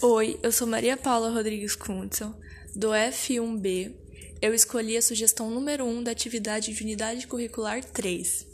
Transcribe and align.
Oi, 0.00 0.38
eu 0.44 0.52
sou 0.52 0.64
Maria 0.64 0.96
Paula 0.96 1.28
Rodrigues 1.28 1.74
Kuntzel, 1.74 2.32
do 2.72 2.90
F1B. 2.90 3.92
Eu 4.40 4.54
escolhi 4.54 4.96
a 4.96 5.02
sugestão 5.02 5.50
número 5.50 5.84
1 5.84 6.04
da 6.04 6.12
atividade 6.12 6.72
de 6.72 6.82
unidade 6.84 7.26
curricular 7.26 7.82
3. 7.82 8.46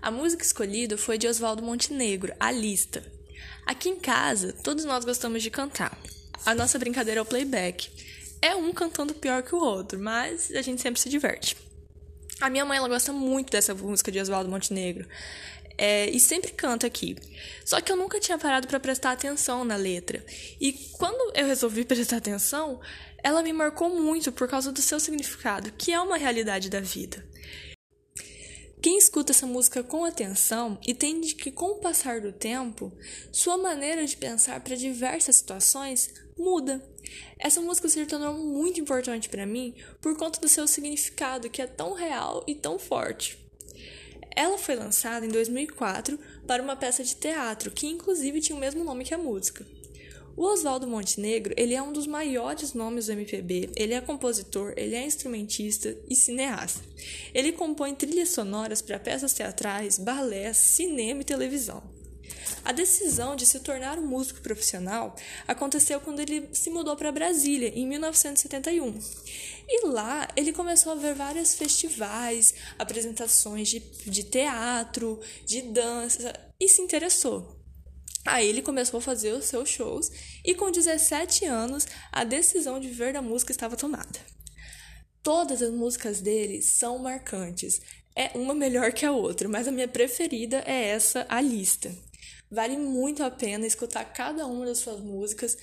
A 0.00 0.10
música 0.10 0.42
escolhida 0.42 0.96
foi 0.96 1.18
de 1.18 1.28
Oswaldo 1.28 1.62
Montenegro, 1.62 2.32
A 2.40 2.50
Lista. 2.50 3.04
Aqui 3.66 3.90
em 3.90 3.96
casa, 3.96 4.54
todos 4.64 4.86
nós 4.86 5.04
gostamos 5.04 5.42
de 5.42 5.50
cantar. 5.50 5.94
A 6.46 6.54
nossa 6.54 6.78
brincadeira 6.78 7.20
é 7.20 7.22
o 7.22 7.26
playback. 7.26 7.90
É 8.40 8.56
um 8.56 8.72
cantando 8.72 9.12
pior 9.12 9.42
que 9.42 9.54
o 9.54 9.62
outro, 9.62 10.00
mas 10.00 10.50
a 10.52 10.62
gente 10.62 10.80
sempre 10.80 11.02
se 11.02 11.10
diverte. 11.10 11.54
A 12.40 12.48
minha 12.48 12.64
mãe 12.64 12.78
ela 12.78 12.88
gosta 12.88 13.12
muito 13.12 13.50
dessa 13.50 13.74
música 13.74 14.10
de 14.10 14.20
Oswaldo 14.20 14.48
Montenegro 14.48 15.06
é, 15.78 16.10
e 16.10 16.18
sempre 16.18 16.50
canta 16.50 16.86
aqui. 16.86 17.16
Só 17.64 17.80
que 17.80 17.90
eu 17.90 17.96
nunca 17.96 18.18
tinha 18.18 18.36
parado 18.36 18.66
para 18.66 18.80
prestar 18.80 19.12
atenção 19.12 19.64
na 19.64 19.76
letra. 19.76 20.24
E 20.60 20.72
quando 20.98 21.34
eu 21.36 21.46
resolvi 21.46 21.84
prestar 21.86 22.16
atenção, 22.16 22.80
ela 23.22 23.42
me 23.42 23.52
marcou 23.52 23.88
muito 23.88 24.32
por 24.32 24.48
causa 24.48 24.72
do 24.72 24.82
seu 24.82 24.98
significado, 24.98 25.72
que 25.72 25.92
é 25.92 26.00
uma 26.00 26.16
realidade 26.16 26.68
da 26.68 26.80
vida. 26.80 27.24
Quem 28.80 28.96
escuta 28.96 29.32
essa 29.32 29.46
música 29.46 29.82
com 29.82 30.04
atenção 30.04 30.78
entende 30.86 31.34
que, 31.34 31.50
com 31.50 31.66
o 31.66 31.80
passar 31.80 32.20
do 32.20 32.32
tempo, 32.32 32.96
sua 33.32 33.58
maneira 33.58 34.06
de 34.06 34.16
pensar 34.16 34.60
para 34.60 34.76
diversas 34.76 35.36
situações 35.36 36.14
muda. 36.38 36.80
Essa 37.40 37.60
música 37.60 37.88
se 37.88 38.06
tornou 38.06 38.34
muito 38.34 38.80
importante 38.80 39.28
para 39.28 39.44
mim 39.44 39.74
por 40.00 40.16
conta 40.16 40.40
do 40.40 40.48
seu 40.48 40.68
significado, 40.68 41.50
que 41.50 41.60
é 41.60 41.66
tão 41.66 41.92
real 41.92 42.44
e 42.46 42.54
tão 42.54 42.78
forte. 42.78 43.47
Ela 44.38 44.56
foi 44.56 44.76
lançada 44.76 45.26
em 45.26 45.30
2004 45.30 46.16
para 46.46 46.62
uma 46.62 46.76
peça 46.76 47.02
de 47.02 47.16
teatro 47.16 47.72
que 47.72 47.88
inclusive 47.88 48.40
tinha 48.40 48.54
o 48.54 48.60
mesmo 48.60 48.84
nome 48.84 49.04
que 49.04 49.12
a 49.12 49.18
música. 49.18 49.66
O 50.36 50.44
Oswaldo 50.44 50.86
Montenegro, 50.86 51.52
ele 51.56 51.74
é 51.74 51.82
um 51.82 51.92
dos 51.92 52.06
maiores 52.06 52.72
nomes 52.72 53.06
do 53.06 53.12
MPB, 53.14 53.70
ele 53.74 53.94
é 53.94 54.00
compositor, 54.00 54.72
ele 54.76 54.94
é 54.94 55.04
instrumentista 55.04 55.96
e 56.08 56.14
cineasta. 56.14 56.84
Ele 57.34 57.50
compõe 57.50 57.96
trilhas 57.96 58.28
sonoras 58.28 58.80
para 58.80 59.00
peças 59.00 59.32
teatrais, 59.32 59.98
balés, 59.98 60.56
cinema 60.56 61.22
e 61.22 61.24
televisão. 61.24 61.82
A 62.68 62.72
decisão 62.72 63.34
de 63.34 63.46
se 63.46 63.60
tornar 63.60 63.98
um 63.98 64.06
músico 64.06 64.42
profissional 64.42 65.16
aconteceu 65.46 65.98
quando 66.02 66.20
ele 66.20 66.50
se 66.52 66.68
mudou 66.68 66.94
para 66.96 67.10
Brasília, 67.10 67.72
em 67.74 67.86
1971. 67.86 69.00
E 69.66 69.86
lá 69.86 70.28
ele 70.36 70.52
começou 70.52 70.92
a 70.92 70.94
ver 70.94 71.14
vários 71.14 71.54
festivais, 71.54 72.52
apresentações 72.78 73.68
de, 73.68 73.80
de 73.80 74.22
teatro, 74.22 75.18
de 75.46 75.62
dança 75.62 76.30
e 76.60 76.68
se 76.68 76.82
interessou. 76.82 77.58
Aí 78.26 78.46
ele 78.46 78.60
começou 78.60 78.98
a 78.98 79.02
fazer 79.02 79.32
os 79.32 79.46
seus 79.46 79.70
shows 79.70 80.10
e 80.44 80.54
com 80.54 80.70
17 80.70 81.46
anos 81.46 81.86
a 82.12 82.22
decisão 82.22 82.78
de 82.78 82.88
viver 82.88 83.14
da 83.14 83.22
música 83.22 83.50
estava 83.50 83.78
tomada. 83.78 84.20
Todas 85.22 85.62
as 85.62 85.70
músicas 85.70 86.20
dele 86.20 86.60
são 86.60 86.98
marcantes, 86.98 87.80
é 88.14 88.36
uma 88.36 88.52
melhor 88.52 88.92
que 88.92 89.06
a 89.06 89.12
outra, 89.12 89.48
mas 89.48 89.66
a 89.66 89.72
minha 89.72 89.88
preferida 89.88 90.62
é 90.66 90.88
essa, 90.88 91.24
a 91.30 91.40
lista. 91.40 91.90
Vale 92.50 92.76
muito 92.76 93.22
a 93.22 93.30
pena 93.30 93.66
escutar 93.66 94.04
cada 94.12 94.46
uma 94.46 94.66
das 94.66 94.78
suas 94.78 95.00
músicas 95.00 95.56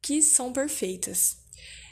que 0.00 0.22
são 0.22 0.52
perfeitas. 0.52 1.38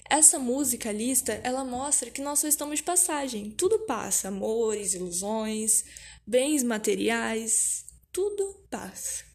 Essa 0.09 0.39
música 0.39 0.93
lista, 0.93 1.41
ela 1.43 1.65
mostra 1.65 2.11
que 2.11 2.21
nós 2.21 2.39
só 2.39 2.47
estamos 2.47 2.77
de 2.77 2.83
passagem. 2.83 3.51
Tudo 3.51 3.81
passa, 3.87 4.29
amores, 4.29 4.95
ilusões, 4.95 5.85
bens 6.27 6.63
materiais, 6.63 7.87
tudo 8.13 8.67
passa. 8.71 9.34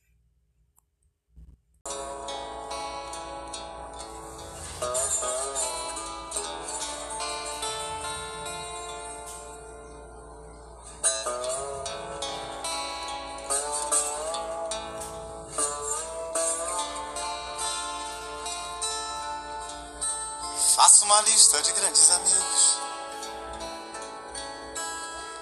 Faça 20.79 21.03
uma 21.03 21.19
lista 21.23 21.61
de 21.61 21.73
grandes 21.73 22.09
amigos. 22.09 22.77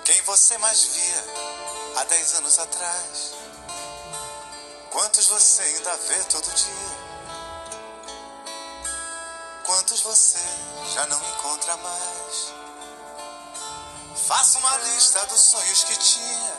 Quem 0.03 0.19
você 0.23 0.57
mais 0.57 0.83
via 0.83 1.25
há 1.95 2.03
dez 2.05 2.33
anos 2.33 2.57
atrás? 2.57 3.33
Quantos 4.89 5.27
você 5.27 5.61
ainda 5.61 5.95
vê 5.95 6.23
todo 6.23 6.55
dia? 6.55 6.97
Quantos 9.63 10.01
você 10.01 10.39
já 10.95 11.05
não 11.05 11.23
encontra 11.29 11.77
mais? 11.77 12.53
Faça 14.25 14.57
uma 14.57 14.75
lista 14.77 15.23
dos 15.27 15.39
sonhos 15.39 15.83
que 15.83 15.95
tinha. 15.97 16.53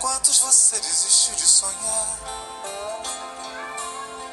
Quantos 0.00 0.40
você 0.40 0.80
desistiu 0.80 1.36
de 1.36 1.46
sonhar? 1.46 2.81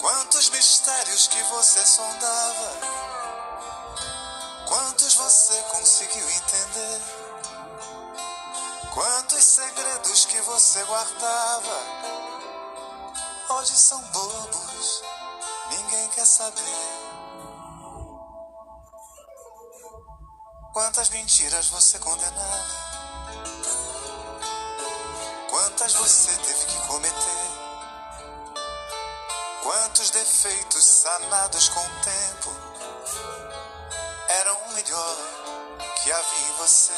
Quantos 0.00 0.50
mistérios 0.50 1.26
que 1.26 1.42
você 1.44 1.84
sondava? 1.84 2.72
Quantos 4.68 5.14
você 5.14 5.60
conseguiu 5.70 6.30
entender? 6.30 7.02
Quantos 8.94 9.42
segredos 9.44 10.24
que 10.26 10.40
você 10.42 10.84
guardava? 10.84 11.82
Hoje 13.50 13.76
são 13.76 14.00
bobos, 14.12 15.02
ninguém 15.70 16.08
quer 16.10 16.26
saber. 16.26 17.08
Quantas 20.72 21.08
mentiras 21.08 21.66
você 21.68 21.98
condenava? 21.98 22.88
Quantas 25.50 25.92
você 25.94 26.36
teve 26.36 26.66
que 26.66 26.86
cometer? 26.86 27.37
Quantos 29.68 30.08
defeitos 30.08 30.82
sanados 30.82 31.68
com 31.68 31.80
o 31.80 31.90
tempo 32.00 32.56
eram 34.30 34.56
o 34.62 34.72
melhor 34.72 35.16
que 36.02 36.10
havia 36.10 36.48
em 36.48 36.52
você? 36.52 36.94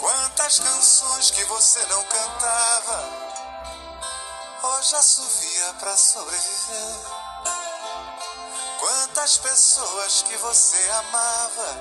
Quantas 0.00 0.58
canções 0.58 1.30
que 1.30 1.44
você 1.44 1.86
não 1.86 2.02
cantava 2.02 3.04
hoje 4.64 4.96
assovia 4.96 5.74
para 5.78 5.96
sobreviver? 5.96 6.96
Quantas 8.80 9.38
pessoas 9.38 10.22
que 10.22 10.36
você 10.36 10.90
amava 10.90 11.76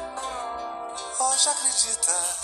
hoje 1.22 1.50
acredita 1.50 2.35